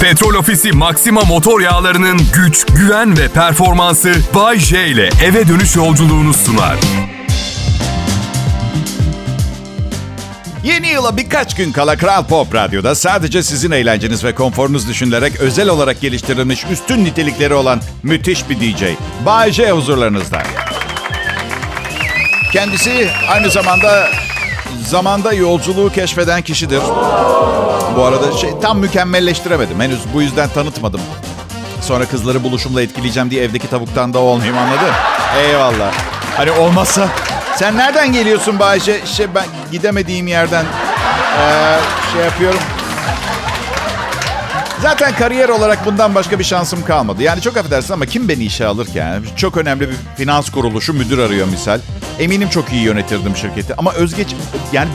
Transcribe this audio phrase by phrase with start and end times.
[0.00, 6.34] Petrol Ofisi Maxima motor yağlarının güç, güven ve performansı Bay J ile eve dönüş yolculuğunu
[6.34, 6.76] sunar.
[10.64, 15.68] Yeni yıla birkaç gün kala Kral Pop Radyo'da sadece sizin eğlenceniz ve konforunuz düşünülerek özel
[15.68, 18.82] olarak geliştirilmiş üstün nitelikleri olan müthiş bir DJ.
[19.26, 20.42] Bay J huzurlarınızda.
[22.52, 24.08] Kendisi aynı zamanda
[24.86, 26.82] zamanda yolculuğu keşfeden kişidir.
[27.96, 29.80] Bu arada şey tam mükemmelleştiremedim.
[29.80, 31.00] Henüz bu yüzden tanıtmadım.
[31.80, 34.92] Sonra kızları buluşumla etkileyeceğim diye evdeki tavuktan da olmayayım anladın?
[35.38, 35.92] Eyvallah.
[36.36, 37.08] Hani olmazsa
[37.56, 39.06] sen nereden geliyorsun Bayce?
[39.06, 40.64] Şey ben gidemediğim yerden
[41.40, 41.78] ee,
[42.12, 42.60] şey yapıyorum.
[44.82, 47.22] Zaten kariyer olarak bundan başka bir şansım kalmadı.
[47.22, 48.98] Yani çok affedersin ama kim beni işe alır ki?
[48.98, 51.80] Yani çok önemli bir finans kuruluşu müdür arıyor misal.
[52.18, 53.74] Eminim çok iyi yönetirdim şirketi.
[53.78, 54.34] Ama özgeç
[54.72, 54.88] yani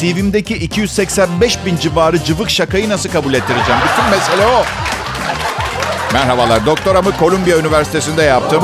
[0.00, 3.80] CV'mdeki 285 bin civarı cıvık şakayı nasıl kabul ettireceğim?
[3.92, 4.64] Bütün mesele o.
[6.12, 6.66] Merhabalar.
[6.66, 8.62] Doktoramı Columbia Üniversitesi'nde yaptım.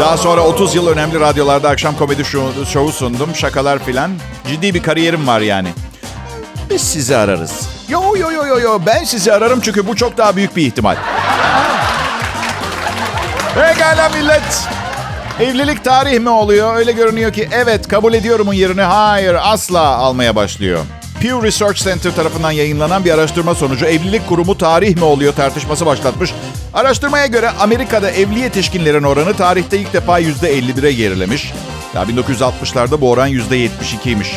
[0.00, 2.24] Daha sonra 30 yıl önemli radyolarda akşam komedi
[2.72, 3.34] şovu sundum.
[3.34, 4.10] Şakalar filan.
[4.48, 5.68] Ciddi bir kariyerim var yani.
[6.70, 7.73] Biz sizi ararız.
[8.20, 10.96] Yo yo yo yo ben sizi ararım çünkü bu çok daha büyük bir ihtimal.
[13.54, 14.68] Pekala millet.
[15.40, 16.76] Evlilik tarih mi oluyor?
[16.76, 20.80] Öyle görünüyor ki evet kabul ediyorumun yerini hayır asla almaya başlıyor.
[21.22, 26.34] Pew Research Center tarafından yayınlanan bir araştırma sonucu evlilik kurumu tarih mi oluyor tartışması başlatmış.
[26.74, 31.52] Araştırmaya göre Amerika'da evli yetişkinlerin oranı tarihte ilk defa %51'e gerilemiş.
[31.94, 34.28] Ya 1960'larda bu oran %72'ymiş.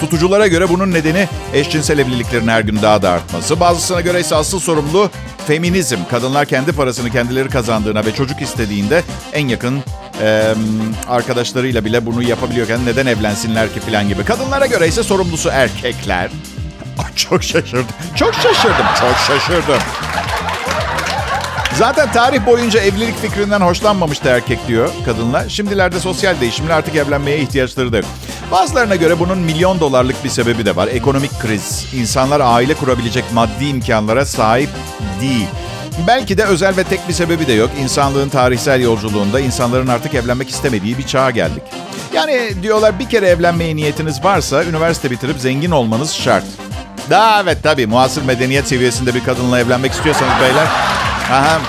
[0.00, 3.60] Tutuculara göre bunun nedeni eşcinsel evliliklerin her gün daha da artması.
[3.60, 5.10] Bazısına göre ise asıl sorumlu
[5.46, 5.98] feminizm.
[6.10, 9.78] Kadınlar kendi parasını kendileri kazandığına ve çocuk istediğinde en yakın
[10.22, 10.54] e,
[11.08, 14.24] arkadaşlarıyla bile bunu yapabiliyorken neden evlensinler ki falan gibi.
[14.24, 16.30] Kadınlara göre ise sorumlusu erkekler.
[17.16, 17.86] Çok şaşırdım.
[18.16, 18.86] Çok şaşırdım.
[19.00, 19.82] Çok şaşırdım.
[21.78, 25.48] Zaten tarih boyunca evlilik fikrinden hoşlanmamıştı erkek diyor kadınlar.
[25.48, 28.06] Şimdilerde sosyal değişimle artık evlenmeye ihtiyaçları da yok.
[28.52, 30.88] Bazılarına göre bunun milyon dolarlık bir sebebi de var.
[30.88, 31.86] Ekonomik kriz.
[31.94, 34.70] İnsanlar aile kurabilecek maddi imkanlara sahip
[35.20, 35.46] değil.
[36.06, 37.70] Belki de özel ve tek bir sebebi de yok.
[37.82, 41.62] İnsanlığın tarihsel yolculuğunda insanların artık evlenmek istemediği bir çağa geldik.
[42.14, 46.44] Yani diyorlar bir kere evlenmeye niyetiniz varsa üniversite bitirip zengin olmanız şart.
[47.10, 50.66] Daha evet tabii muasır medeniyet seviyesinde bir kadınla evlenmek istiyorsanız beyler.
[51.30, 51.60] Aha.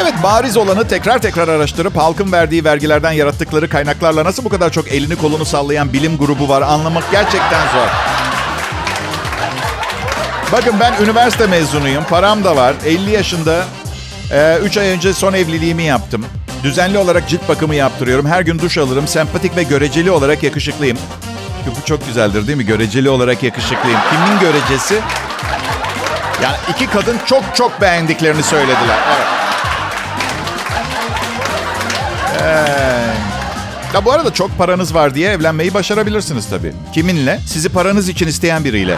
[0.00, 4.88] Evet bariz olanı tekrar tekrar araştırıp halkın verdiği vergilerden yarattıkları kaynaklarla nasıl bu kadar çok
[4.88, 7.88] elini kolunu sallayan bilim grubu var anlamak gerçekten zor.
[10.52, 12.04] Bakın ben üniversite mezunuyum.
[12.04, 12.74] Param da var.
[12.86, 13.64] 50 yaşında
[14.62, 16.26] 3 ay önce son evliliğimi yaptım.
[16.62, 18.26] Düzenli olarak cilt bakımı yaptırıyorum.
[18.26, 19.08] Her gün duş alırım.
[19.08, 20.98] Sempatik ve göreceli olarak yakışıklıyım.
[21.66, 22.66] Bu çok güzeldir değil mi?
[22.66, 24.00] Göreceli olarak yakışıklıyım.
[24.10, 25.00] Kimin görecesi?
[26.42, 28.98] Yani iki kadın çok çok beğendiklerini söylediler.
[29.16, 29.45] Evet.
[33.94, 36.72] Ya bu arada çok paranız var diye evlenmeyi başarabilirsiniz tabii.
[36.94, 37.40] Kiminle?
[37.46, 38.96] Sizi paranız için isteyen biriyle.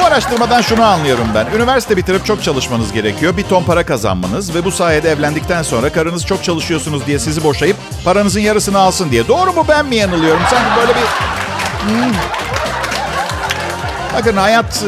[0.00, 1.46] Bu araştırmadan şunu anlıyorum ben.
[1.56, 3.36] Üniversite bitirip çok çalışmanız gerekiyor.
[3.36, 7.76] Bir ton para kazanmanız ve bu sayede evlendikten sonra karınız çok çalışıyorsunuz diye sizi boşayıp
[8.04, 9.28] paranızın yarısını alsın diye.
[9.28, 10.42] Doğru mu ben mi yanılıyorum?
[10.50, 11.06] Sanki böyle bir...
[11.86, 12.12] Hmm.
[14.18, 14.84] Bakın hayat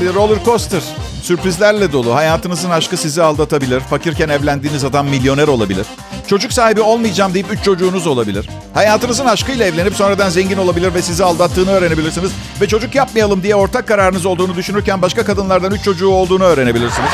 [0.00, 0.82] bir roller coaster.
[1.22, 2.14] Sürprizlerle dolu.
[2.14, 3.80] Hayatınızın aşkı sizi aldatabilir.
[3.80, 5.86] Fakirken evlendiğiniz adam milyoner olabilir.
[6.26, 8.48] Çocuk sahibi olmayacağım deyip üç çocuğunuz olabilir.
[8.74, 12.30] Hayatınızın aşkıyla evlenip sonradan zengin olabilir ve sizi aldattığını öğrenebilirsiniz.
[12.60, 17.10] Ve çocuk yapmayalım diye ortak kararınız olduğunu düşünürken başka kadınlardan üç çocuğu olduğunu öğrenebilirsiniz.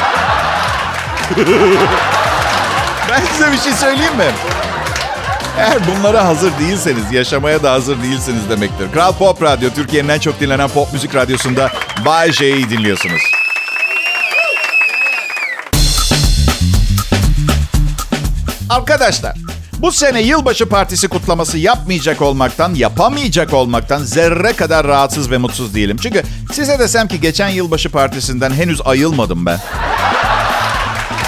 [3.10, 4.30] ben size bir şey söyleyeyim mi?
[5.58, 8.92] Eğer bunlara hazır değilseniz, yaşamaya da hazır değilsiniz demektir.
[8.92, 11.70] Kral Pop Radyo, Türkiye'nin en çok dinlenen pop müzik radyosunda
[12.04, 13.45] Bay J'yi dinliyorsunuz.
[18.70, 19.34] Arkadaşlar,
[19.78, 25.96] bu sene yılbaşı partisi kutlaması yapmayacak olmaktan, yapamayacak olmaktan zerre kadar rahatsız ve mutsuz değilim.
[26.02, 26.22] Çünkü
[26.52, 29.58] size desem ki geçen yılbaşı partisinden henüz ayılmadım ben.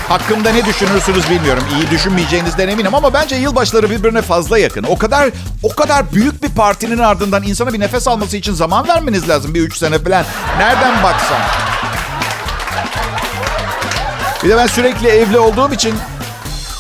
[0.08, 1.64] Hakkımda ne düşünürsünüz bilmiyorum.
[1.74, 4.84] İyi düşünmeyeceğinizden eminim ama bence yılbaşları birbirine fazla yakın.
[4.88, 5.30] O kadar
[5.62, 9.54] o kadar büyük bir partinin ardından insana bir nefes alması için zaman vermeniz lazım.
[9.54, 10.24] Bir üç sene falan.
[10.58, 11.38] Nereden baksan.
[14.44, 15.94] Bir de ben sürekli evli olduğum için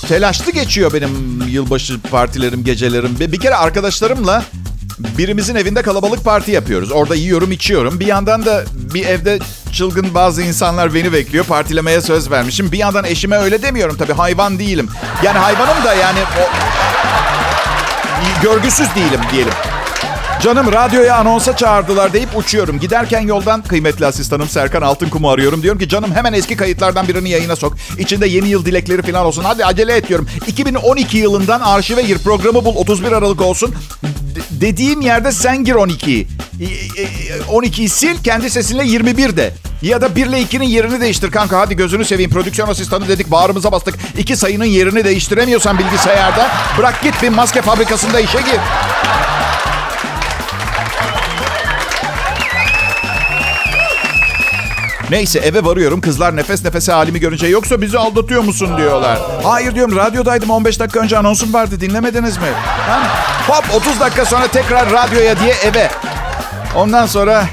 [0.08, 3.16] telaşlı geçiyor benim yılbaşı partilerim, gecelerim.
[3.20, 4.44] Bir kere arkadaşlarımla
[4.98, 6.92] birimizin evinde kalabalık parti yapıyoruz.
[6.92, 8.00] Orada yiyorum, içiyorum.
[8.00, 8.64] Bir yandan da
[8.94, 9.38] bir evde
[9.72, 11.44] çılgın bazı insanlar beni bekliyor.
[11.44, 12.72] Partilemeye söz vermişim.
[12.72, 14.12] Bir yandan eşime öyle demiyorum tabii.
[14.12, 14.88] Hayvan değilim.
[15.22, 16.44] Yani hayvanım da yani o...
[18.42, 19.52] görgüsüz değilim diyelim.
[20.42, 22.80] Canım radyoya anonsa çağırdılar deyip uçuyorum.
[22.80, 25.62] Giderken yoldan kıymetli asistanım Serkan Altınkum'u arıyorum.
[25.62, 27.76] Diyorum ki canım hemen eski kayıtlardan birini yayına sok.
[27.98, 29.44] İçinde yeni yıl dilekleri falan olsun.
[29.44, 30.28] Hadi acele et diyorum.
[30.46, 33.74] 2012 yılından arşive gir programı bul 31 Aralık olsun.
[34.02, 36.26] D- dediğim yerde sen gir 12'yi.
[37.48, 39.54] 12'yi sil kendi sesinle 21 de.
[39.82, 41.58] Ya da 1 ile 2'nin yerini değiştir kanka.
[41.58, 42.30] Hadi gözünü seveyim.
[42.30, 43.94] Prodüksiyon asistanı dedik bağrımıza bastık.
[44.18, 46.48] İki sayının yerini değiştiremiyorsan bilgisayarda
[46.78, 48.60] bırak git bir maske fabrikasında işe gir.
[55.10, 56.00] Neyse eve varıyorum.
[56.00, 59.18] Kızlar nefes nefese halimi görünce yoksa bizi aldatıyor musun diyorlar.
[59.42, 62.48] Hayır diyorum radyodaydım 15 dakika önce anonsum vardı dinlemediniz mi?
[62.64, 63.02] Ha?
[63.48, 65.90] Hop 30 dakika sonra tekrar radyoya diye eve.
[66.76, 67.46] Ondan sonra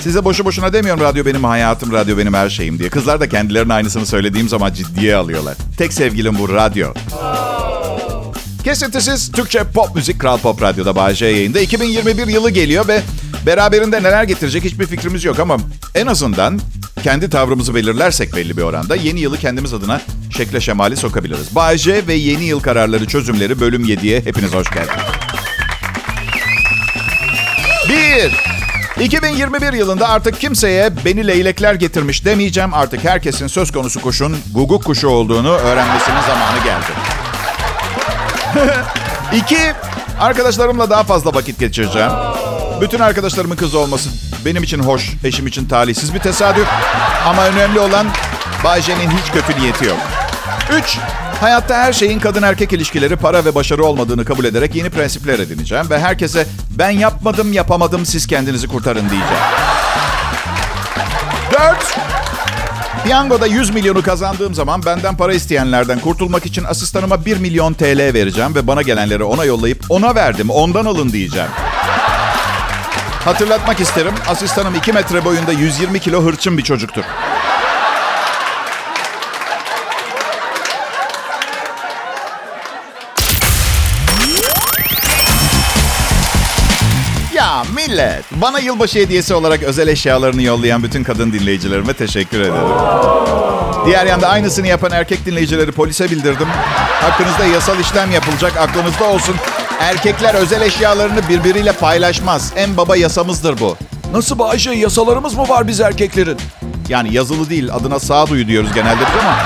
[0.00, 2.88] size boşu boşuna demiyorum radyo benim hayatım, radyo benim her şeyim diye.
[2.90, 5.54] Kızlar da kendilerine aynısını söylediğim zaman ciddiye alıyorlar.
[5.78, 6.88] Tek sevgilim bu radyo.
[8.64, 11.60] Kesintisiz Türkçe pop müzik Kral Pop Radyo'da Bağcay yayında.
[11.60, 13.00] 2021 yılı geliyor ve
[13.46, 15.56] beraberinde neler getirecek hiçbir fikrimiz yok ama
[15.94, 16.60] en azından
[17.02, 20.00] kendi tavrımızı belirlersek belli bir oranda yeni yılı kendimiz adına
[20.36, 21.54] şekle şemali sokabiliriz.
[21.54, 25.04] Bağcay ve yeni yıl kararları çözümleri bölüm 7'ye hepiniz hoş geldiniz.
[28.98, 29.04] 1.
[29.04, 32.74] 2021 yılında artık kimseye beni leylekler getirmiş demeyeceğim.
[32.74, 36.92] Artık herkesin söz konusu kuşun guguk kuşu olduğunu öğrenmesinin zamanı geldi.
[39.36, 39.72] İki,
[40.20, 42.10] arkadaşlarımla daha fazla vakit geçireceğim.
[42.82, 44.10] Bütün arkadaşlarımın kızı olması
[44.44, 46.68] benim için hoş, eşim için talihsiz bir tesadüf.
[47.26, 48.06] Ama önemli olan
[48.64, 49.98] Bayce'nin hiç kötü niyeti yok.
[50.72, 50.98] Üç,
[51.40, 55.90] hayatta her şeyin kadın erkek ilişkileri para ve başarı olmadığını kabul ederek yeni prensipler edineceğim.
[55.90, 59.42] Ve herkese ben yapmadım yapamadım siz kendinizi kurtarın diyeceğim.
[61.52, 61.96] Dört,
[63.04, 68.54] Piyangoda 100 milyonu kazandığım zaman benden para isteyenlerden kurtulmak için asistanıma 1 milyon TL vereceğim
[68.54, 71.50] ve bana gelenleri ona yollayıp ona verdim ondan alın diyeceğim.
[73.24, 77.02] Hatırlatmak isterim asistanım 2 metre boyunda 120 kilo hırçın bir çocuktur.
[87.34, 92.54] Ya millet, bana yılbaşı hediyesi olarak özel eşyalarını yollayan bütün kadın dinleyicilerime teşekkür ederim.
[93.86, 96.48] Diğer yanda aynısını yapan erkek dinleyicileri polise bildirdim.
[97.00, 99.36] Hakkınızda yasal işlem yapılacak, aklınızda olsun.
[99.82, 102.52] Erkekler özel eşyalarını birbiriyle paylaşmaz.
[102.56, 103.76] En baba yasamızdır bu.
[104.12, 106.38] Nasıl Bayşe, yasalarımız mı var biz erkeklerin?
[106.88, 109.36] Yani yazılı değil, adına sağduyu diyoruz genelde biz ama...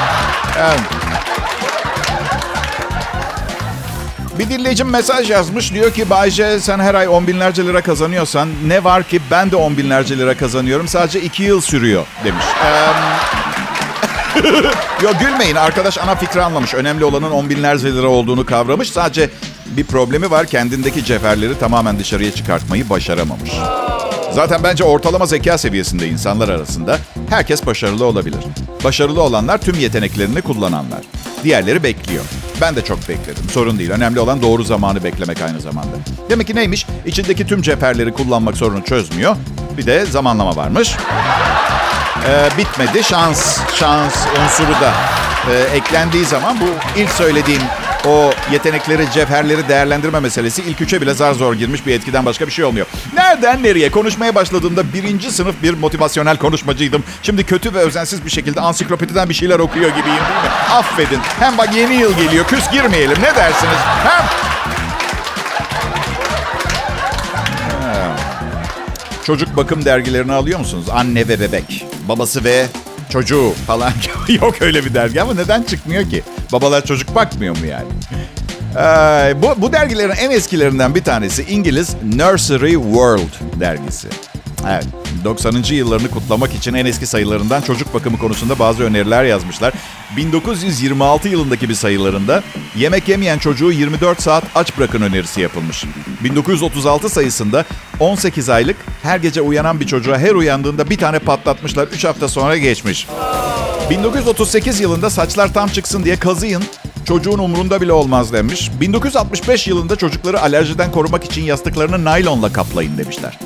[4.39, 5.73] Bir dinleyicim mesaj yazmış.
[5.73, 9.57] Diyor ki Bayce sen her ay on binlerce lira kazanıyorsan ne var ki ben de
[9.57, 10.89] on binlerce lira kazanıyorum.
[10.89, 12.45] Sadece iki yıl sürüyor demiş.
[12.65, 12.69] Ee,
[15.03, 16.75] Yok gülmeyin arkadaş ana fikri anlamış.
[16.75, 18.91] Önemli olanın on binlerce lira olduğunu kavramış.
[18.91, 19.31] Sadece
[19.67, 23.51] bir problemi var kendindeki cevherleri tamamen dışarıya çıkartmayı başaramamış.
[24.33, 26.99] Zaten bence ortalama zeka seviyesinde insanlar arasında
[27.31, 28.39] herkes başarılı olabilir.
[28.85, 31.01] Başarılı olanlar tüm yeteneklerini kullananlar.
[31.45, 32.25] Diğerleri bekliyor.
[32.61, 33.45] Ben de çok bekledim.
[33.53, 33.91] Sorun değil.
[33.91, 35.97] Önemli olan doğru zamanı beklemek aynı zamanda.
[36.31, 36.87] Demek ki neymiş?
[37.07, 39.37] İçindeki tüm cevherleri kullanmak sorunu çözmüyor.
[39.77, 40.97] Bir de zamanlama varmış.
[42.29, 43.05] Ee, bitmedi.
[43.05, 44.15] Şans, şans
[44.45, 44.93] unsuru da
[45.53, 47.63] e, eklendiği zaman bu ilk söylediğim
[48.07, 52.53] o yetenekleri, cevherleri değerlendirme meselesi ilk üçe bile zar zor girmiş bir etkiden başka bir
[52.53, 52.87] şey olmuyor.
[53.15, 53.91] Nereden nereye?
[53.91, 57.05] Konuşmaya başladığımda birinci sınıf bir motivasyonel konuşmacıydım.
[57.23, 60.51] Şimdi kötü ve özensiz bir şekilde ansiklopediden bir şeyler okuyor gibiyim değil mi?
[60.73, 61.21] Affedin.
[61.39, 62.47] Hem bak yeni yıl geliyor.
[62.47, 63.17] Küs girmeyelim.
[63.23, 63.79] Ne dersiniz?
[64.05, 64.46] Hem...
[69.27, 70.87] Çocuk bakım dergilerini alıyor musunuz?
[70.93, 71.87] Anne ve bebek.
[72.09, 72.67] Babası ve
[73.11, 73.93] çocuğu falan.
[74.29, 76.23] Yok öyle bir dergi ama neden çıkmıyor ki?
[76.53, 77.89] Babalar çocuk bakmıyor mu yani?
[78.77, 84.09] Ee, bu, bu dergilerin en eskilerinden bir tanesi İngiliz Nursery World dergisi.
[84.71, 84.87] Evet,
[85.25, 85.63] 90.
[85.71, 89.75] yıllarını kutlamak için en eski sayılarından çocuk bakımı konusunda bazı öneriler yazmışlar.
[90.17, 92.43] 1926 yılındaki bir sayılarında
[92.77, 95.85] yemek yemeyen çocuğu 24 saat aç bırakın önerisi yapılmış.
[96.25, 97.65] 1936 sayısında
[98.01, 101.89] 18 aylık her gece uyanan bir çocuğa her uyandığında bir tane patlatmışlar.
[101.89, 103.07] 3 hafta sonra geçmiş.
[103.91, 106.65] 1938 yılında saçlar tam çıksın diye kazıyın.
[107.05, 108.71] Çocuğun umrunda bile olmaz demiş.
[108.81, 113.39] 1965 yılında çocukları alerjiden korumak için yastıklarını naylonla kaplayın demişler.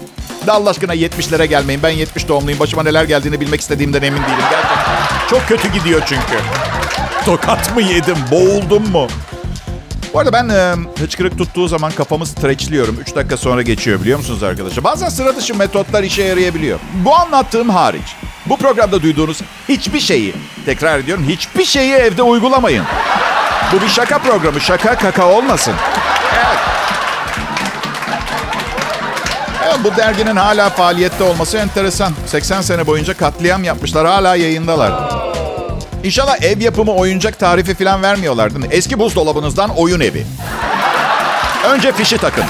[0.47, 1.83] Da Allah aşkına 70'lere gelmeyin.
[1.83, 2.61] Ben 70 doğumluyum.
[2.61, 4.45] Başıma neler geldiğini bilmek istediğimden emin değilim.
[4.51, 5.29] Gerçekten.
[5.31, 6.39] Çok kötü gidiyor çünkü.
[7.25, 8.17] Tokat mı yedim?
[8.31, 9.07] Boğuldum mu?
[10.15, 13.01] Bu arada ben e, hıçkırık tuttuğu zaman kafamı streçliyorum.
[13.01, 14.85] 3 dakika sonra geçiyor biliyor musunuz arkadaşlar?
[14.85, 16.79] Bazen sıra dışı metotlar işe yarayabiliyor.
[16.95, 18.17] Bu anlattığım hariç.
[18.47, 20.35] Bu programda duyduğunuz hiçbir şeyi,
[20.67, 22.85] tekrar ediyorum hiçbir şeyi evde uygulamayın.
[23.73, 24.61] Bu bir şaka programı.
[24.61, 25.75] Şaka kaka olmasın.
[26.35, 26.59] Evet.
[29.65, 32.13] Evet, bu derginin hala faaliyette olması enteresan.
[32.27, 34.07] 80 sene boyunca katliam yapmışlar.
[34.07, 34.93] Hala yayındalar.
[36.05, 38.69] İnşallah ev yapımı oyuncak tarifi falan vermiyorlar değil mi?
[38.71, 40.27] Eski buzdolabınızdan oyun evi.
[41.69, 42.45] Önce fişi takın.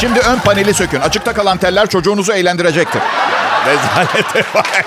[0.00, 1.00] Şimdi ön paneli sökün.
[1.00, 3.02] Açıkta kalan teller çocuğunuzu eğlendirecektir.
[3.66, 4.84] Rezalete bak.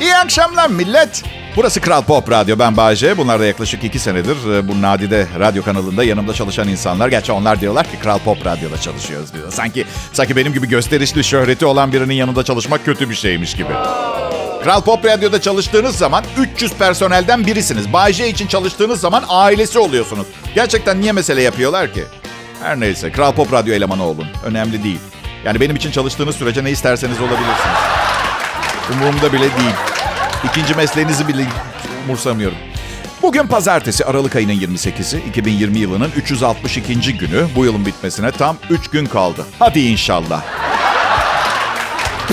[0.00, 1.22] İyi akşamlar millet.
[1.56, 2.58] Burası Kral Pop Radyo.
[2.58, 3.16] Ben Bayece.
[3.18, 7.08] Bunlar da yaklaşık iki senedir e, bu nadide radyo kanalında yanımda çalışan insanlar.
[7.08, 9.52] Gerçi onlar diyorlar ki Kral Pop Radyo'da çalışıyoruz diyor.
[9.52, 13.72] Sanki sanki benim gibi gösterişli şöhreti olan birinin yanında çalışmak kötü bir şeymiş gibi.
[14.64, 17.92] Kral Pop Radyo'da çalıştığınız zaman 300 personelden birisiniz.
[17.92, 20.26] Bayece için çalıştığınız zaman ailesi oluyorsunuz.
[20.54, 22.04] Gerçekten niye mesele yapıyorlar ki?
[22.62, 24.26] Her neyse Kral Pop Radyo elemanı olun.
[24.44, 25.00] Önemli değil.
[25.44, 27.78] Yani benim için çalıştığınız sürece ne isterseniz olabilirsiniz.
[28.92, 29.89] Umurumda bile değil.
[30.44, 31.46] İkinci mesleğinizi bile
[32.04, 32.58] umursamıyorum.
[33.22, 37.16] Bugün pazartesi Aralık ayının 28'i 2020 yılının 362.
[37.18, 37.46] günü.
[37.56, 39.46] Bu yılın bitmesine tam 3 gün kaldı.
[39.58, 40.42] Hadi inşallah.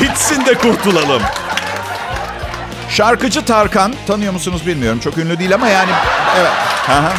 [0.01, 1.21] Bitsin de kurtulalım.
[2.89, 4.99] Şarkıcı Tarkan, tanıyor musunuz bilmiyorum.
[4.99, 5.91] Çok ünlü değil ama yani...
[6.37, 6.51] Evet.
[6.89, 7.13] Aha.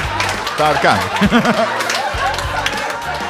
[0.58, 0.98] Tarkan.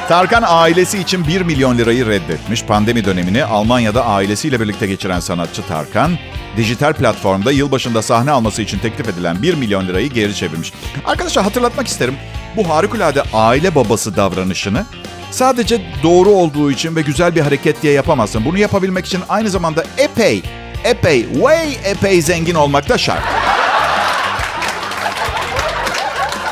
[0.07, 2.63] Tarkan ailesi için 1 milyon lirayı reddetmiş.
[2.63, 6.17] Pandemi dönemini Almanya'da ailesiyle birlikte geçiren sanatçı Tarkan,
[6.59, 10.73] dijital platformda yılbaşında sahne alması için teklif edilen 1 milyon lirayı geri çevirmiş.
[11.05, 12.15] Arkadaşlar hatırlatmak isterim.
[12.57, 14.85] Bu harikulade aile babası davranışını
[15.31, 18.45] sadece doğru olduğu için ve güzel bir hareket diye yapamazsın.
[18.45, 20.43] Bunu yapabilmek için aynı zamanda epey,
[20.83, 23.23] epey, way epey zengin olmak da şart.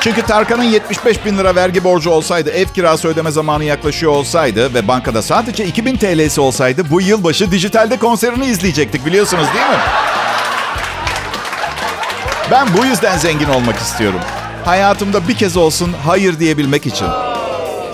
[0.08, 4.88] Çünkü Tarkan'ın 75 bin lira vergi borcu olsaydı, ev kirası ödeme zamanı yaklaşıyor olsaydı ve
[4.88, 9.78] bankada sadece 2000 TL'si olsaydı bu yılbaşı dijitalde konserini izleyecektik biliyorsunuz değil mi?
[12.52, 14.20] Ben bu yüzden zengin olmak istiyorum.
[14.66, 17.08] Hayatımda bir kez olsun hayır diyebilmek için.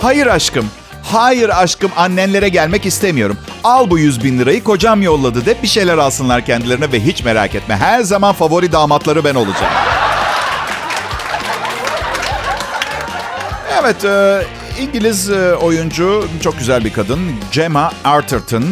[0.01, 0.65] Hayır aşkım,
[1.11, 3.37] hayır aşkım annenlere gelmek istemiyorum.
[3.63, 7.55] Al bu 100 bin lirayı kocam yolladı de bir şeyler alsınlar kendilerine ve hiç merak
[7.55, 7.75] etme.
[7.75, 9.92] Her zaman favori damatları ben olacağım.
[13.83, 14.41] Evet, e,
[14.81, 17.19] İngiliz e, oyuncu, çok güzel bir kadın.
[17.51, 18.63] Gemma Arterton.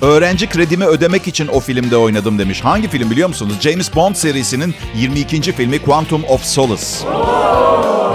[0.00, 2.60] Öğrenci kredimi ödemek için o filmde oynadım demiş.
[2.60, 3.54] Hangi film biliyor musunuz?
[3.60, 5.52] James Bond serisinin 22.
[5.52, 6.86] filmi Quantum of Solace.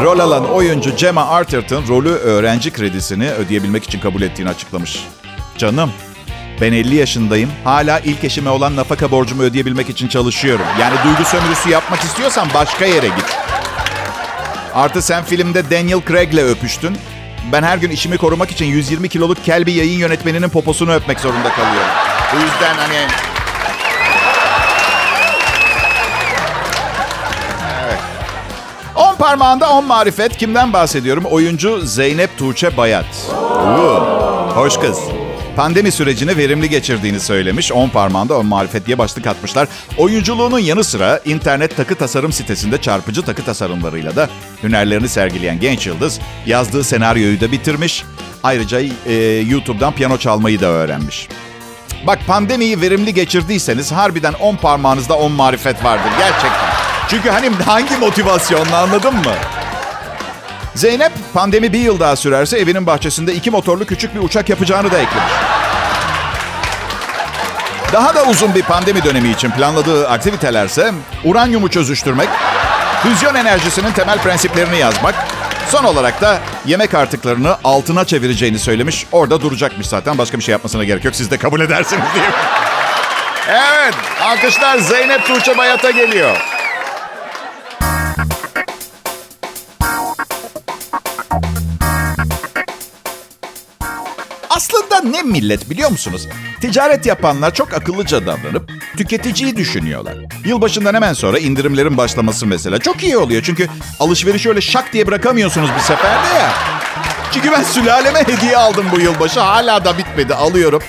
[0.03, 5.07] Rol alan oyuncu Gemma Arterton rolü öğrenci kredisini ödeyebilmek için kabul ettiğini açıklamış.
[5.57, 5.91] Canım,
[6.61, 7.49] ben 50 yaşındayım.
[7.63, 10.65] Hala ilk eşime olan nafaka borcumu ödeyebilmek için çalışıyorum.
[10.81, 13.37] Yani duygu sömürüsü yapmak istiyorsan başka yere git.
[14.73, 16.97] Artı sen filmde Daniel Craig'le öpüştün.
[17.51, 21.49] Ben her gün işimi korumak için 120 kiloluk kel bir yayın yönetmeninin poposunu öpmek zorunda
[21.49, 21.89] kalıyorum.
[22.33, 23.07] Bu yüzden hani...
[27.85, 27.99] Evet.
[28.95, 30.37] On parmağında on marifet.
[30.37, 31.25] Kimden bahsediyorum?
[31.25, 33.05] Oyuncu Zeynep Tuğçe Bayat.
[33.63, 34.99] Oo, hoş kız.
[35.59, 37.71] Pandemi sürecini verimli geçirdiğini söylemiş.
[37.71, 39.67] 10 parmağında 10 marifet diye başlık atmışlar.
[39.97, 44.29] Oyunculuğunun yanı sıra internet takı tasarım sitesinde çarpıcı takı tasarımlarıyla da
[44.63, 48.03] hünerlerini sergileyen genç yıldız yazdığı senaryoyu da bitirmiş.
[48.43, 49.13] Ayrıca e,
[49.49, 51.27] YouTube'dan piyano çalmayı da öğrenmiş.
[52.07, 56.69] Bak pandemiyi verimli geçirdiyseniz harbiden 10 parmağınızda 10 marifet vardır gerçekten.
[57.09, 59.33] Çünkü hani hangi motivasyonla anladın mı?
[60.75, 64.97] Zeynep pandemi bir yıl daha sürerse evinin bahçesinde iki motorlu küçük bir uçak yapacağını da
[64.97, 65.48] eklemiş.
[67.93, 70.91] Daha da uzun bir pandemi dönemi için planladığı aktivitelerse
[71.23, 72.29] uranyumu çözüştürmek,
[73.03, 75.15] füzyon enerjisinin temel prensiplerini yazmak,
[75.69, 79.05] son olarak da yemek artıklarını altına çevireceğini söylemiş.
[79.11, 80.17] Orada duracakmış zaten.
[80.17, 81.15] Başka bir şey yapmasına gerek yok.
[81.15, 82.25] Siz de kabul edersiniz diye.
[83.49, 86.37] Evet, alkışlar Zeynep Tuğçe Bayat'a geliyor.
[95.03, 96.27] Ne millet biliyor musunuz?
[96.61, 100.17] Ticaret yapanlar çok akıllıca davranıp tüketiciyi düşünüyorlar.
[100.45, 103.43] Yılbaşından hemen sonra indirimlerin başlaması mesela çok iyi oluyor.
[103.43, 103.67] Çünkü
[103.99, 106.51] alışverişi öyle şak diye bırakamıyorsunuz bir seferde ya.
[107.33, 109.39] Çünkü ben sülaleme hediye aldım bu yılbaşı.
[109.39, 110.81] Hala da bitmedi alıyorum.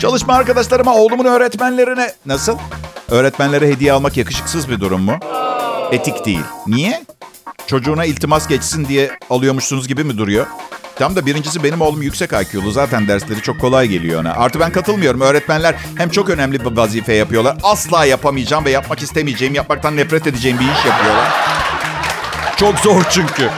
[0.00, 2.12] Çalışma arkadaşlarıma, oğlumun öğretmenlerine...
[2.26, 2.58] Nasıl?
[3.10, 5.18] Öğretmenlere hediye almak yakışıksız bir durum mu?
[5.92, 6.44] Etik değil.
[6.66, 7.04] Niye?
[7.66, 10.46] Çocuğuna iltimas geçsin diye alıyormuşsunuz gibi mi duruyor?
[10.96, 12.70] Tam da birincisi benim oğlum yüksek IQ'lu.
[12.70, 14.32] Zaten dersleri çok kolay geliyor ona.
[14.32, 15.20] Artı ben katılmıyorum.
[15.20, 17.56] Öğretmenler hem çok önemli bir vazife yapıyorlar.
[17.62, 21.32] Asla yapamayacağım ve yapmak istemeyeceğim, yapmaktan nefret edeceğim bir iş yapıyorlar.
[22.56, 23.50] Çok zor çünkü.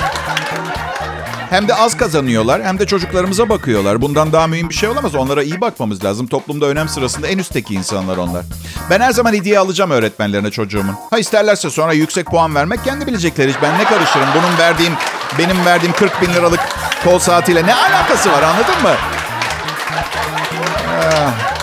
[1.51, 4.03] Hem de az kazanıyorlar hem de çocuklarımıza bakıyorlar.
[4.03, 5.15] Bundan daha mühim bir şey olamaz.
[5.15, 6.27] Onlara iyi bakmamız lazım.
[6.27, 8.45] Toplumda önem sırasında en üstteki insanlar onlar.
[8.91, 10.95] Ben her zaman hediye alacağım öğretmenlerine çocuğumun.
[11.11, 13.57] Ha isterlerse sonra yüksek puan vermek kendi bilecekleri iş.
[13.63, 14.29] Ben ne karışırım?
[14.35, 14.93] Bunun verdiğim
[15.39, 16.61] benim verdiğim 40 bin liralık
[17.05, 18.95] kol saatiyle ne alakası var anladın mı?
[20.89, 21.55] Ah.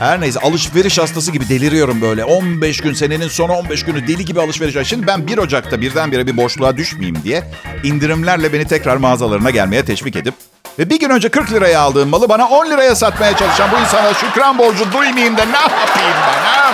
[0.00, 2.24] Her neyse alışveriş hastası gibi deliriyorum böyle.
[2.24, 4.88] 15 gün senenin son 15 günü deli gibi alışveriş.
[4.88, 7.44] Şimdi ben 1 Ocak'ta birdenbire bir boşluğa düşmeyeyim diye
[7.82, 10.34] indirimlerle beni tekrar mağazalarına gelmeye teşvik edip
[10.78, 14.14] ve bir gün önce 40 liraya aldığım malı bana 10 liraya satmaya çalışan bu insana
[14.14, 16.72] şükran borcu duymayayım da ne yapayım ben ha?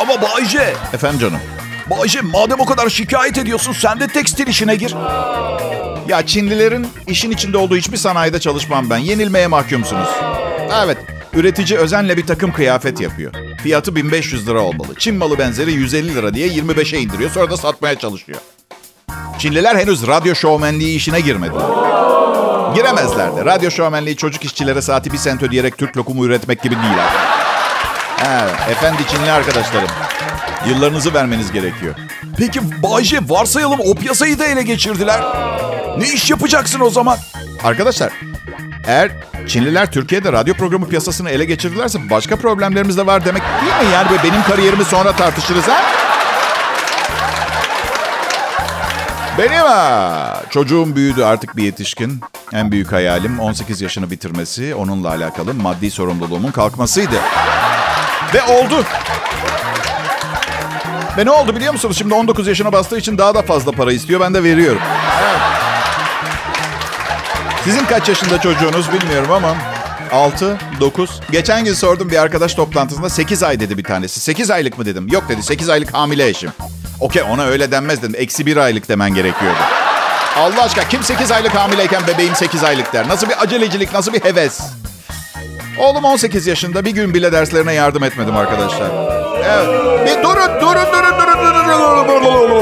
[0.00, 1.40] Ama Bayce, Efendim canım.
[1.90, 4.94] Bayce madem o kadar şikayet ediyorsun sen de tekstil işine gir.
[6.08, 8.96] Ya Çinlilerin işin içinde olduğu hiçbir sanayide çalışmam ben.
[8.98, 10.08] Yenilmeye mahkumsunuz.
[10.84, 10.98] Evet,
[11.34, 13.32] üretici özenle bir takım kıyafet yapıyor.
[13.62, 14.88] Fiyatı 1500 lira olmalı.
[14.98, 17.30] Çin malı benzeri 150 lira diye 25'e indiriyor.
[17.30, 18.38] Sonra da satmaya çalışıyor.
[19.38, 21.66] Çinliler henüz radyo şovmenliği işine girmediler.
[22.74, 23.44] Giremezler de.
[23.44, 26.94] Radyo şovmenliği çocuk işçilere saati bir sent ödeyerek Türk lokumu üretmek gibi değil.
[28.26, 29.88] Evet, efendi Çinli arkadaşlarım.
[30.68, 31.94] Yıllarınızı vermeniz gerekiyor.
[32.38, 35.20] Peki Bayce varsayalım o piyasayı da ele geçirdiler.
[35.98, 37.18] Ne iş yapacaksın o zaman?
[37.64, 38.12] Arkadaşlar
[38.86, 39.10] eğer
[39.48, 43.94] Çinliler Türkiye'de radyo programı piyasasını ele geçirdilerse başka problemlerimiz de var demek değil mi?
[43.94, 45.82] Yani benim kariyerimi sonra tartışırız ha?
[49.38, 50.42] Benim ha.
[50.50, 52.20] Çocuğum büyüdü artık bir yetişkin.
[52.52, 57.16] En büyük hayalim 18 yaşını bitirmesi, onunla alakalı maddi sorumluluğumun kalkmasıydı.
[58.34, 58.84] Ve oldu.
[61.18, 61.98] Ve ne oldu biliyor musunuz?
[61.98, 64.20] Şimdi 19 yaşına bastığı için daha da fazla para istiyor.
[64.20, 64.82] Ben de veriyorum.
[67.64, 69.56] Sizin kaç yaşında çocuğunuz bilmiyorum ama
[70.12, 71.20] 6, 9.
[71.30, 74.20] Geçen gün sordum bir arkadaş toplantısında 8 ay dedi bir tanesi.
[74.20, 75.08] 8 aylık mı dedim.
[75.08, 76.50] Yok dedi 8 aylık hamile eşim.
[77.00, 78.14] Okey ona öyle denmez dedim.
[78.16, 79.58] Eksi 1 aylık demen gerekiyordu.
[80.38, 83.08] Allah aşkına kim 8 aylık hamileyken bebeğim 8 aylık der?
[83.08, 84.60] Nasıl bir acelecilik, nasıl bir heves?
[85.78, 89.25] Oğlum 18 yaşında bir gün bile derslerine yardım etmedim arkadaşlar.
[89.44, 89.68] Evet.
[90.06, 91.18] Bir durun, durun, durun,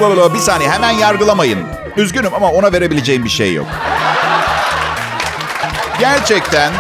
[0.01, 0.35] durun, durun.
[0.35, 1.59] Bir saniye hemen yargılamayın.
[1.97, 3.67] Üzgünüm ama ona verebileceğim bir şey yok.
[6.01, 6.73] Gerçekten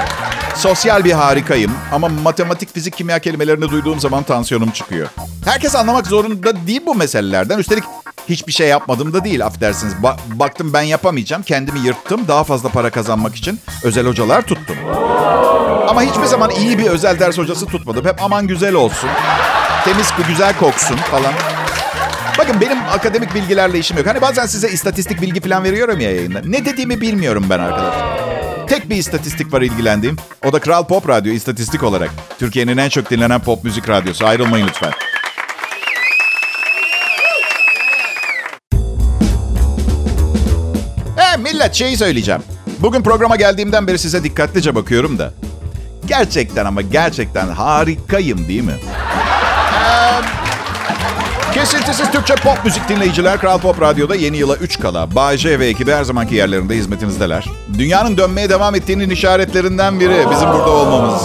[0.57, 5.09] sosyal bir harikayım ama matematik, fizik, kimya kelimelerini duyduğum zaman tansiyonum çıkıyor.
[5.45, 7.59] Herkes anlamak zorunda değil bu meselelerden.
[7.59, 7.85] Üstelik
[8.29, 9.95] hiçbir şey yapmadım da değil affedersiniz.
[9.95, 11.43] Ba- baktım ben yapamayacağım.
[11.43, 12.29] Kendimi yırttım.
[12.29, 14.77] Daha fazla para kazanmak için özel hocalar tuttum.
[15.89, 18.07] Ama hiçbir zaman iyi bir özel ders hocası tutmadım.
[18.07, 19.11] Hep aman güzel olsun.
[19.85, 21.33] Temiz güzel koksun falan.
[22.39, 24.07] Bakın benim akademik bilgilerle işim yok.
[24.07, 26.41] Hani bazen size istatistik bilgi falan veriyorum ya yayında.
[26.45, 28.19] Ne dediğimi bilmiyorum ben arkadaşlar.
[28.67, 30.17] Tek bir istatistik var ilgilendiğim.
[30.45, 32.11] O da Kral Pop Radyo istatistik olarak.
[32.39, 34.27] Türkiye'nin en çok dinlenen pop müzik radyosu.
[34.27, 34.93] Ayrılmayın lütfen.
[41.19, 42.43] E millet şeyi söyleyeceğim.
[42.81, 45.33] Bugün programa geldiğimden beri size dikkatlice bakıyorum da.
[46.07, 48.75] Gerçekten ama gerçekten harikayım değil mi?
[51.55, 55.15] Kesintisiz Türkçe pop müzik dinleyiciler Kral Pop Radyo'da yeni yıla 3 kala.
[55.15, 57.45] Bayece ve ekibi her zamanki yerlerinde hizmetinizdeler.
[57.79, 61.23] Dünyanın dönmeye devam ettiğinin işaretlerinden biri bizim burada olmamız.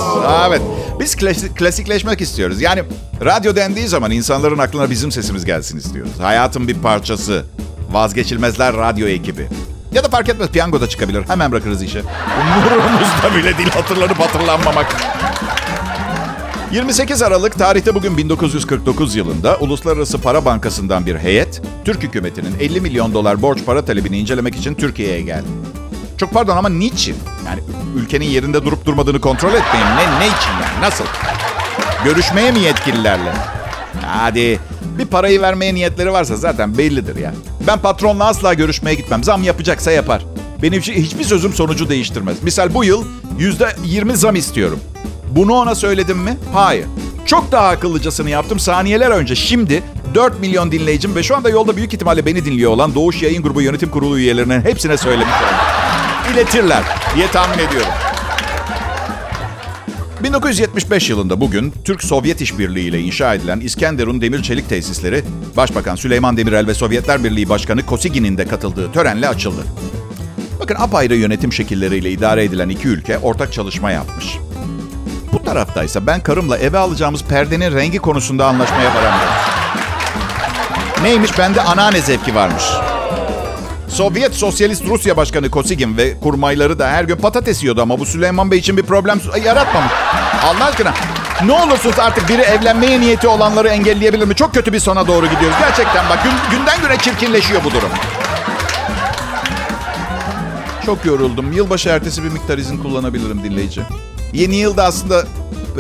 [0.48, 0.62] Evet.
[1.00, 2.62] Biz klasik, klasikleşmek istiyoruz.
[2.62, 2.84] Yani
[3.26, 6.12] radyo dendiği zaman insanların aklına bizim sesimiz gelsin istiyoruz.
[6.22, 7.46] Hayatın bir parçası.
[7.92, 9.48] Vazgeçilmezler radyo ekibi.
[9.94, 11.24] Ya da fark etmez piyango da çıkabilir.
[11.30, 12.04] Hemen bırakırız işi.
[12.42, 14.96] Umurumuzda bile değil hatırlanıp hatırlanmamak.
[16.72, 23.14] 28 Aralık tarihte bugün 1949 yılında Uluslararası Para Bankası'ndan bir heyet, Türk hükümetinin 50 milyon
[23.14, 25.48] dolar borç para talebini incelemek için Türkiye'ye geldi.
[26.18, 27.16] Çok pardon ama niçin?
[27.46, 27.60] Yani
[27.96, 29.86] ülkenin yerinde durup durmadığını kontrol etmeyin.
[29.86, 30.82] Ne, ne için yani?
[30.82, 31.04] Nasıl?
[32.06, 33.34] Görüşmeye mi yetkililerle?
[34.06, 34.60] Hadi.
[34.98, 37.34] Bir parayı vermeye niyetleri varsa zaten bellidir ya.
[37.68, 39.24] Ben patronla asla görüşmeye gitmem.
[39.24, 40.26] Zam yapacaksa yapar.
[40.62, 42.44] Benim hiçbir sözüm sonucu değiştirmez.
[42.44, 43.06] Misal bu yıl
[43.40, 44.80] %20 zam istiyorum.
[45.32, 46.38] Bunu ona söyledim mi?
[46.54, 46.86] Hayır.
[47.26, 49.36] Çok daha akıllıcasını yaptım saniyeler önce.
[49.36, 49.84] Şimdi
[50.16, 53.62] 4 milyon dinleyicim ve şu anda yolda büyük ihtimalle beni dinliyor olan Doğuş Yayın Grubu
[53.62, 56.34] Yönetim Kurulu üyelerinin hepsine söylemiş oldum.
[56.34, 56.84] İletirler
[57.16, 57.92] diye tahmin ediyorum.
[60.24, 65.24] 1975 yılında bugün Türk-Sovyet İşbirliği ile inşa edilen İskenderun Demir Çelik Tesisleri,
[65.58, 69.62] Başbakan Süleyman Demirel ve Sovyetler Birliği Başkanı Kosigin'in de katıldığı törenle açıldı.
[70.60, 74.38] Bakın apayrı yönetim şekilleriyle idare edilen iki ülke ortak çalışma yapmış.
[75.34, 79.34] Bu taraftaysa ben karımla eve alacağımız perdenin rengi konusunda anlaşmaya varamıyorum.
[81.04, 82.64] Neymiş bende anneanne zevki varmış.
[83.88, 88.52] Sovyet Sosyalist Rusya Başkanı Kosigin ve kurmayları da her gün patates yiyordu ama bu Süleyman
[88.52, 89.92] Bey için bir problem yaratmamış.
[90.44, 90.94] Allah aşkına
[91.46, 94.36] ne olursunuz artık biri evlenmeye niyeti olanları engelleyebilir mi?
[94.36, 95.58] Çok kötü bir sona doğru gidiyoruz.
[95.60, 97.90] Gerçekten bak gün, günden güne çirkinleşiyor bu durum.
[100.86, 101.52] Çok yoruldum.
[101.52, 103.82] Yılbaşı ertesi bir miktar izin kullanabilirim dinleyici.
[104.34, 105.24] Yeni yılda aslında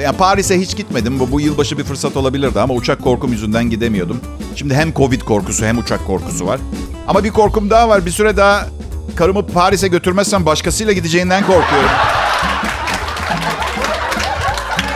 [0.01, 1.19] Yani Paris'e hiç gitmedim.
[1.19, 4.21] Bu, bu yılbaşı bir fırsat olabilirdi ama uçak korkum yüzünden gidemiyordum.
[4.55, 6.59] Şimdi hem Covid korkusu hem uçak korkusu var.
[7.07, 8.05] Ama bir korkum daha var.
[8.05, 8.67] Bir süre daha
[9.15, 11.89] karımı Paris'e götürmezsem başkasıyla gideceğinden korkuyorum.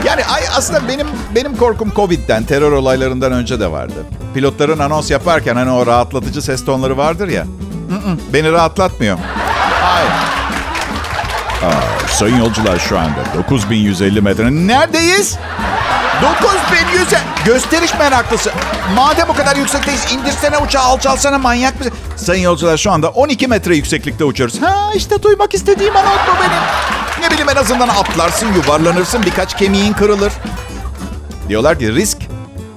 [0.06, 0.22] Yani
[0.58, 4.06] aslında benim benim korkum Covid'den, terör olaylarından önce de vardı.
[4.34, 7.46] Pilotların anons yaparken hani o rahatlatıcı ses tonları vardır ya.
[8.34, 9.18] Beni rahatlatmıyor.
[11.64, 14.52] Aa, sayın yolcular şu anda 9150 metre.
[14.52, 15.38] Neredeyiz?
[16.22, 17.08] 9100
[17.46, 18.52] Gösteriş meraklısı.
[18.96, 21.94] Madem o kadar yüksekteyiz indirsene uçağı alçalsana manyak mısın?
[22.16, 24.62] Sayın yolcular şu anda 12 metre yükseklikte uçuyoruz.
[24.62, 26.64] Ha işte duymak istediğim an bu benim.
[27.22, 30.34] Ne bileyim en azından atlarsın, yuvarlanırsın, birkaç kemiğin kırılır.
[31.50, 32.18] Diyorlar ki risk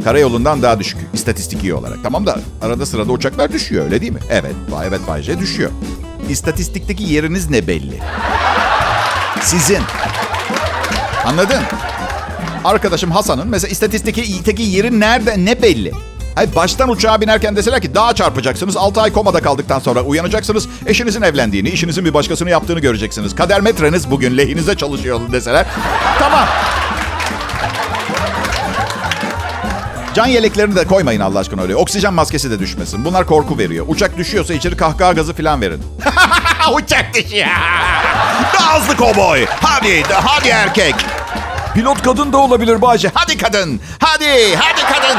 [0.05, 1.99] karayolundan daha düşük istatistiki olarak.
[2.03, 4.21] Tamam da arada sırada uçaklar düşüyor öyle değil mi?
[4.31, 4.55] Evet,
[4.89, 5.71] evet Bay J düşüyor.
[6.29, 8.01] İstatistikteki yeriniz ne belli?
[9.43, 9.83] Sizin.
[11.25, 11.63] Anladın?
[12.65, 15.93] Arkadaşım Hasan'ın mesela istatistikteki yeri nerede ne belli?
[16.35, 18.77] Hayır baştan uçağa binerken deseler ki daha çarpacaksınız.
[18.77, 20.69] 6 ay komada kaldıktan sonra uyanacaksınız.
[20.87, 23.35] Eşinizin evlendiğini, işinizin bir başkasını yaptığını göreceksiniz.
[23.35, 25.67] Kader metreniz bugün lehinize çalışıyor deseler.
[26.19, 26.49] Tamam.
[30.15, 31.77] Can yeleklerini de koymayın Allah aşkına öyle.
[31.77, 33.05] Oksijen maskesi de düşmesin.
[33.05, 33.85] Bunlar korku veriyor.
[33.89, 35.83] Uçak düşüyorsa içeri kahkaha gazı falan verin.
[36.73, 37.07] Uçak.
[38.55, 39.47] Daha hızlı kovboy.
[39.61, 40.95] Hadi, hadi erkek.
[41.75, 43.11] Pilot kadın da olabilir Bayce.
[43.15, 43.81] Hadi kadın.
[43.99, 45.19] Hadi, hadi kadın.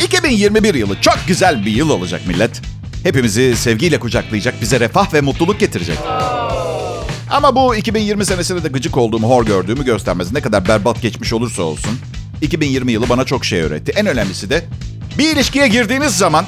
[0.00, 2.60] ...2021 yılı çok güzel bir yıl olacak millet.
[3.02, 5.98] Hepimizi sevgiyle kucaklayacak, bize refah ve mutluluk getirecek.
[7.30, 10.32] Ama bu 2020 senesinde de gıcık olduğumu, hor gördüğümü göstermez.
[10.32, 11.98] Ne kadar berbat geçmiş olursa olsun.
[12.40, 13.92] 2020 yılı bana çok şey öğretti.
[13.96, 14.64] En önemlisi de
[15.18, 16.44] bir ilişkiye girdiğiniz zaman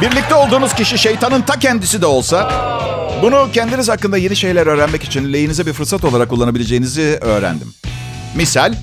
[0.00, 2.52] birlikte olduğunuz kişi şeytanın ta kendisi de olsa
[3.22, 7.74] bunu kendiniz hakkında yeni şeyler öğrenmek için lehinize bir fırsat olarak kullanabileceğinizi öğrendim.
[8.34, 8.74] Misal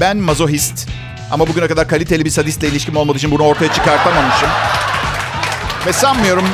[0.00, 0.88] ben mazohist
[1.30, 4.48] ama bugüne kadar kaliteli bir sadistle ilişkim olmadığı için bunu ortaya çıkartamamışım.
[5.86, 6.44] Ve sanmıyorum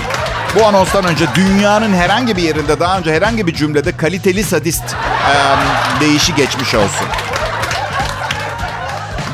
[0.54, 5.34] bu anonstan önce dünyanın herhangi bir yerinde daha önce herhangi bir cümlede kaliteli sadist e,
[6.00, 7.06] deyişi geçmiş olsun.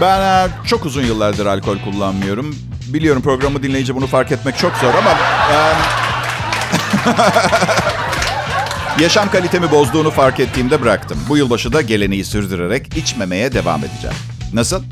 [0.01, 2.57] Ben e, çok uzun yıllardır alkol kullanmıyorum.
[2.87, 5.11] Biliyorum programı dinleyince bunu fark etmek çok zor ama...
[5.53, 5.57] E,
[9.03, 11.19] yaşam kalitemi bozduğunu fark ettiğimde bıraktım.
[11.29, 14.17] Bu yılbaşı da geleneği sürdürerek içmemeye devam edeceğim.
[14.53, 14.83] Nasıl?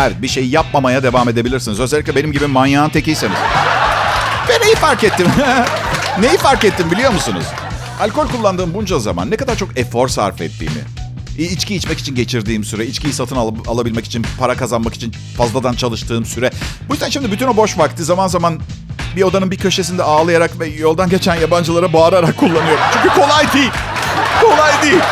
[0.00, 1.80] Evet bir şey yapmamaya devam edebilirsiniz.
[1.80, 3.38] Özellikle benim gibi manyağın tekiyseniz.
[4.68, 5.26] Neyi fark ettim?
[6.20, 7.44] neyi fark ettim biliyor musunuz?
[8.00, 10.80] Alkol kullandığım bunca zaman ne kadar çok efor sarf ettiğimi.
[11.38, 16.24] İçki içmek için geçirdiğim süre, içkiyi satın al- alabilmek için, para kazanmak için fazladan çalıştığım
[16.24, 16.50] süre.
[16.88, 18.60] Bu yüzden şimdi bütün o boş vakti zaman zaman
[19.16, 22.84] bir odanın bir köşesinde ağlayarak ve yoldan geçen yabancılara bağırarak kullanıyorum.
[22.92, 23.70] Çünkü kolay değil.
[24.40, 25.02] Kolay değil.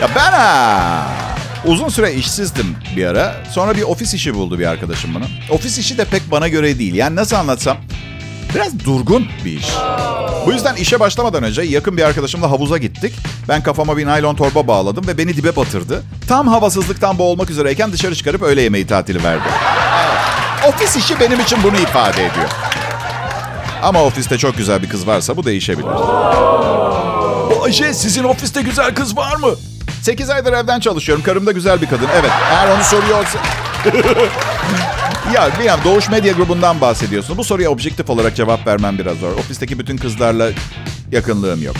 [0.00, 1.06] Ya ben ha,
[1.66, 3.34] uzun süre işsizdim bir ara.
[3.52, 5.24] Sonra bir ofis işi buldu bir arkadaşım bana.
[5.50, 6.94] Ofis işi de pek bana göre değil.
[6.94, 7.76] Yani nasıl anlatsam
[8.54, 9.68] biraz durgun bir iş.
[10.46, 13.14] Bu yüzden işe başlamadan önce yakın bir arkadaşımla havuza gittik.
[13.48, 16.02] Ben kafama bir naylon torba bağladım ve beni dibe batırdı.
[16.28, 19.48] Tam havasızlıktan boğulmak üzereyken dışarı çıkarıp öğle yemeği tatili verdi.
[20.68, 22.48] Ofis işi benim için bunu ifade ediyor.
[23.82, 25.86] Ama ofiste çok güzel bir kız varsa bu değişebilir.
[27.60, 29.48] Bayce sizin ofiste güzel kız var mı?
[30.06, 31.24] 8 aydır evden çalışıyorum.
[31.24, 32.08] Karım da güzel bir kadın.
[32.20, 32.30] Evet.
[32.50, 33.38] Eğer onu soruyorsa...
[35.34, 37.38] ya bir Doğuş Medya Grubu'ndan bahsediyorsun.
[37.38, 39.32] Bu soruya objektif olarak cevap vermem biraz zor.
[39.32, 40.50] Ofisteki bütün kızlarla
[41.12, 41.76] yakınlığım yok.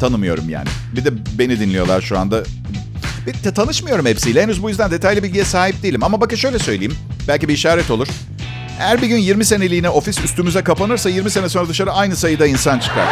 [0.00, 0.68] Tanımıyorum yani.
[0.96, 2.42] Bir de beni dinliyorlar şu anda.
[3.26, 4.42] Bir tanışmıyorum hepsiyle.
[4.42, 6.02] Henüz bu yüzden detaylı bilgiye sahip değilim.
[6.02, 6.96] Ama bakın şöyle söyleyeyim.
[7.28, 8.08] Belki bir işaret olur.
[8.80, 12.78] Eğer bir gün 20 seneliğine ofis üstümüze kapanırsa 20 sene sonra dışarı aynı sayıda insan
[12.78, 13.06] çıkar.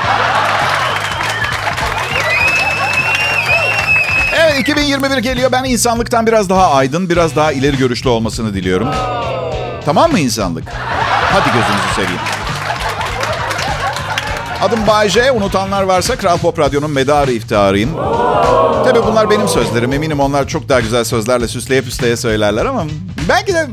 [4.60, 5.52] 2021 geliyor.
[5.52, 8.88] Ben insanlıktan biraz daha aydın, biraz daha ileri görüşlü olmasını diliyorum.
[9.84, 10.64] Tamam mı insanlık?
[11.32, 12.20] Hadi gözünüzü seveyim.
[14.62, 15.32] Adım Bayce.
[15.32, 17.90] Unutanlar varsa Kral Pop Radyo'nun medarı iftiharıyım.
[18.84, 19.92] Tabii bunlar benim sözlerim.
[19.92, 22.84] Eminim onlar çok daha güzel sözlerle süsleye püsleye söylerler ama...
[23.28, 23.66] Belki de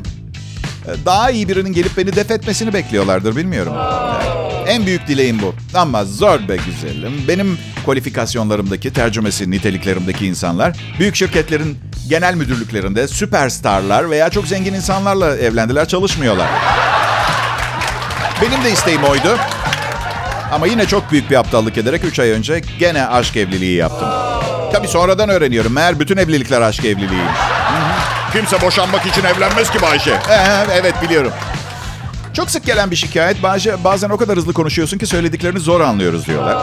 [1.06, 3.74] daha iyi birinin gelip beni def etmesini bekliyorlardır bilmiyorum.
[4.68, 5.56] En büyük dileğim bu.
[5.74, 7.14] Ama zor be güzelim.
[7.28, 11.78] Benim kualifikasyonlarımdaki, tercümesi niteliklerimdeki insanlar büyük şirketlerin
[12.10, 16.48] genel müdürlüklerinde süperstarlar veya çok zengin insanlarla evlendiler, çalışmıyorlar.
[18.42, 19.38] Benim de isteğim oydu.
[20.52, 24.10] Ama yine çok büyük bir aptallık ederek 3 ay önce gene aşk evliliği yaptım.
[24.74, 25.74] Tabii sonradan öğreniyorum.
[25.74, 27.40] Meğer bütün evlilikler aşk evliliğiymiş.
[28.34, 30.12] Kimse boşanmak için evlenmez ki Bayşe.
[30.12, 31.32] Ee, evet biliyorum.
[32.34, 33.44] Çok sık gelen bir şikayet.
[33.84, 36.56] Bazen o kadar hızlı konuşuyorsun ki söylediklerini zor anlıyoruz diyorlar.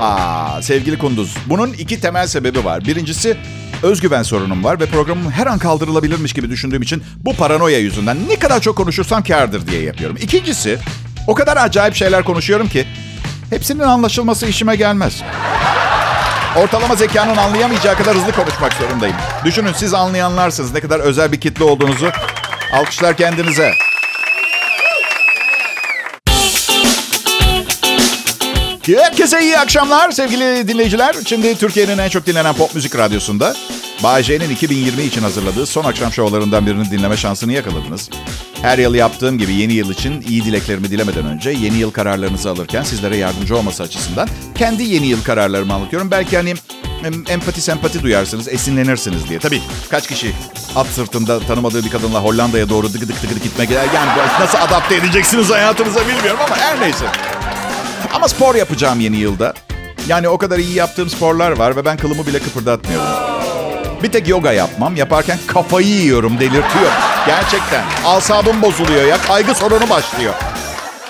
[0.00, 1.36] Aa, sevgili Kunduz.
[1.46, 2.84] Bunun iki temel sebebi var.
[2.84, 3.36] Birincisi
[3.82, 8.36] özgüven sorunum var ve programım her an kaldırılabilirmiş gibi düşündüğüm için bu paranoya yüzünden ne
[8.36, 10.16] kadar çok konuşursam kârdır diye yapıyorum.
[10.20, 10.78] İkincisi
[11.26, 12.86] o kadar acayip şeyler konuşuyorum ki
[13.50, 15.22] hepsinin anlaşılması işime gelmez.
[16.56, 19.16] Ortalama zekanın anlayamayacağı kadar hızlı konuşmak zorundayım.
[19.44, 22.10] Düşünün siz anlayanlarsınız ne kadar özel bir kitle olduğunuzu.
[22.72, 23.74] Alkışlar kendinize.
[28.86, 31.16] Herkese iyi akşamlar sevgili dinleyiciler.
[31.26, 33.54] Şimdi Türkiye'nin en çok dinlenen pop müzik radyosunda
[34.02, 38.10] Bay J'nin 2020 için hazırladığı son akşam şovlarından birini dinleme şansını yakaladınız.
[38.62, 42.82] Her yıl yaptığım gibi yeni yıl için iyi dileklerimi dilemeden önce yeni yıl kararlarınızı alırken
[42.82, 46.10] sizlere yardımcı olması açısından kendi yeni yıl kararlarımı anlatıyorum.
[46.10, 46.54] Belki hani
[47.28, 49.38] empati sempati duyarsınız, esinlenirsiniz diye.
[49.38, 50.32] Tabii kaç kişi
[50.76, 54.94] at sırtında tanımadığı bir kadınla Hollanda'ya doğru dık dık dık dık gitmek yani nasıl adapte
[54.96, 57.04] edeceksiniz hayatınıza bilmiyorum ama her neyse.
[58.12, 59.54] Ama spor yapacağım yeni yılda.
[60.06, 63.08] Yani o kadar iyi yaptığım sporlar var ve ben kılımı bile kıpırdatmıyorum.
[64.02, 64.96] Bir tek yoga yapmam.
[64.96, 66.92] Yaparken kafayı yiyorum, delirtiyor.
[67.26, 67.84] Gerçekten.
[68.06, 69.16] Asabım bozuluyor ya.
[69.18, 70.34] Kaygı sorunu başlıyor.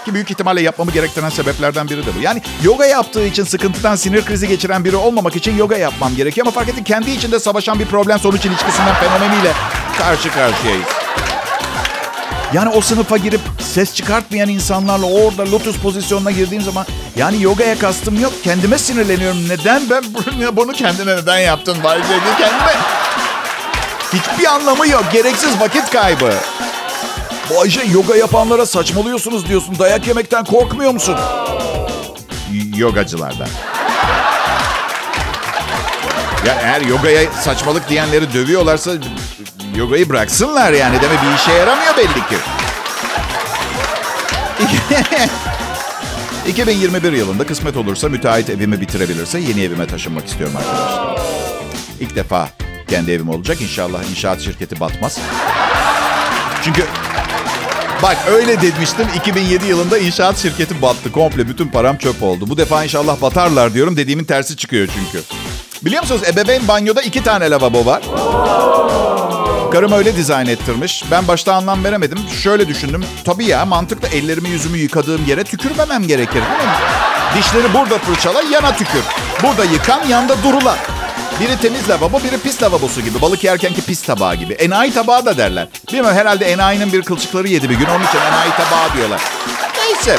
[0.05, 2.23] Ki büyük ihtimalle yapmamı gerektiren sebeplerden biri de bu.
[2.23, 6.47] Yani yoga yaptığı için sıkıntıdan sinir krizi geçiren biri olmamak için yoga yapmam gerekiyor.
[6.47, 9.53] Ama fark ettin kendi içinde savaşan bir problem sonuç ilişkisinden fenomeniyle
[9.99, 11.02] karşı karşıyayız.
[12.55, 16.87] Yani o sınıfa girip ses çıkartmayan insanlarla orada lotus pozisyonuna girdiğim zaman
[17.17, 18.33] yani yogaya kastım yok.
[18.45, 19.49] Kendime sinirleniyorum.
[19.49, 20.05] Neden ben
[20.57, 21.77] bunu kendine neden yaptın
[22.25, 22.73] diye kendime.
[24.13, 25.05] Hiçbir anlamı yok.
[25.13, 26.33] Gereksiz vakit kaybı.
[27.51, 29.79] Bayce yoga yapanlara saçmalıyorsunuz diyorsun.
[29.79, 31.17] Dayak yemekten korkmuyor musun?
[32.53, 33.49] Y- yogacılardan.
[36.47, 38.91] Yani eğer yogaya saçmalık diyenleri dövüyorlarsa
[39.77, 41.03] yogayı bıraksınlar yani.
[41.03, 42.37] Deme bir işe yaramıyor belli ki.
[46.49, 51.19] 2021 yılında kısmet olursa müteahhit evimi bitirebilirse yeni evime taşınmak istiyorum arkadaşlar.
[52.01, 52.49] İlk defa
[52.89, 53.61] kendi evim olacak.
[53.61, 55.19] İnşallah inşaat şirketi batmaz.
[56.65, 56.85] Çünkü
[58.03, 61.13] bak öyle demiştim 2007 yılında inşaat şirketi battı.
[61.13, 62.45] Komple bütün param çöp oldu.
[62.49, 63.97] Bu defa inşallah batarlar diyorum.
[63.97, 65.25] Dediğimin tersi çıkıyor çünkü.
[65.85, 68.03] Biliyor musunuz ebeveyn banyoda iki tane lavabo var.
[69.73, 71.05] Karım öyle dizayn ettirmiş.
[71.11, 72.19] Ben başta anlam veremedim.
[72.43, 73.05] Şöyle düşündüm.
[73.25, 76.75] Tabii ya mantıklı ellerimi yüzümü yıkadığım yere tükürmemem gerekir değil mi?
[77.39, 79.03] Dişleri burada fırçala, yana tükür.
[79.43, 80.77] Burada yıkan, yanda durulan.
[81.41, 83.21] Biri temiz lavabo, biri pis lavabosu gibi.
[83.23, 84.53] Balık yerkenki pis tabağı gibi.
[84.53, 85.69] Enayi tabağı da derler.
[85.89, 87.87] Bilmiyorum herhalde enayinin bir kılçıkları yedi bir gün.
[87.87, 89.21] Onun için enayi tabağı diyorlar.
[89.79, 90.19] Neyse.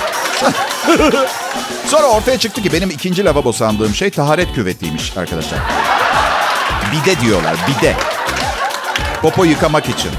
[1.87, 5.59] Sonra ortaya çıktı ki benim ikinci lavabo sandığım şey taharet küvetiymiş arkadaşlar.
[6.91, 7.95] Bide diyorlar, bide.
[9.21, 10.11] Popo yıkamak için.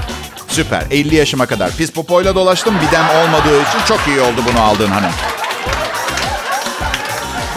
[0.47, 0.83] Süper.
[0.91, 2.75] 50 yaşıma kadar pis popoyla dolaştım.
[2.87, 5.11] Bidem olmadığı için çok iyi oldu bunu aldığın hanım.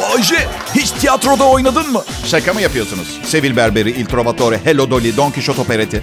[0.03, 2.03] Bayce hiç tiyatroda oynadın mı?
[2.27, 3.19] Şaka mı yapıyorsunuz?
[3.25, 6.03] Sevil Berberi, Il Trovatore, Hello Dolly, Don Quixote opereti.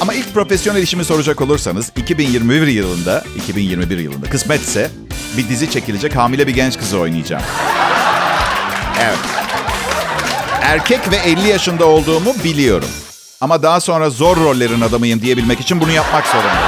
[0.00, 4.90] Ama ilk profesyonel işimi soracak olursanız 2021 yılında, 2021 yılında kısmetse
[5.36, 7.42] bir dizi çekilecek hamile bir genç kızı oynayacağım.
[9.00, 9.18] Evet.
[10.62, 12.88] Erkek ve 50 yaşında olduğumu biliyorum.
[13.40, 16.58] Ama daha sonra zor rollerin adamıyım diyebilmek için bunu yapmak zorundayım.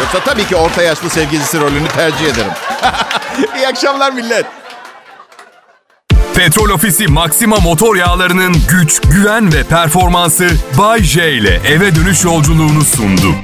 [0.00, 2.52] Yoksa tabii ki orta yaşlı sevgilisi rolünü tercih ederim.
[3.56, 4.46] İyi akşamlar millet.
[6.34, 10.48] Petrol Ofisi Maxima motor yağlarının güç, güven ve performansı
[10.78, 13.34] Bay J ile eve dönüş yolculuğunu sundu.